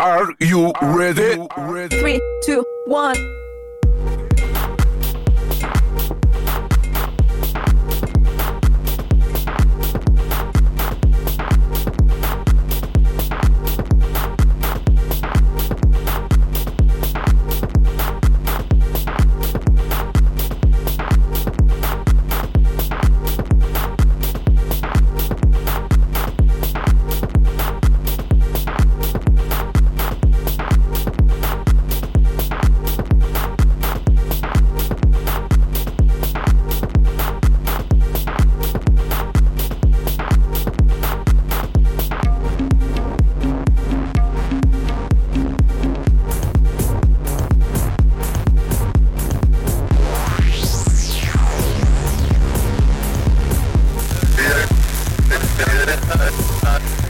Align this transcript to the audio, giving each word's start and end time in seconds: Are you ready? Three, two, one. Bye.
Are 0.00 0.32
you 0.40 0.72
ready? 0.80 1.36
Three, 2.00 2.20
two, 2.42 2.64
one. 2.86 3.16
Bye. 56.78 57.09